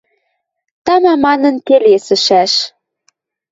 [0.85, 2.53] Тама манын келесӹшӓш.